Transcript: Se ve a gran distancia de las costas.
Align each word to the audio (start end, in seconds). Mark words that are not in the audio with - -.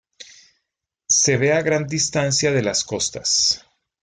Se 1.19 1.37
ve 1.37 1.53
a 1.53 1.61
gran 1.61 1.85
distancia 1.85 2.51
de 2.51 2.63
las 2.63 2.83
costas. 2.83 3.63